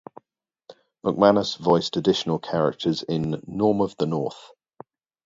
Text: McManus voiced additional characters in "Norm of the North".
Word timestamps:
McManus 1.05 1.59
voiced 1.59 1.95
additional 1.95 2.39
characters 2.39 3.03
in 3.03 3.39
"Norm 3.45 3.81
of 3.81 3.95
the 3.97 4.07
North". 4.07 4.49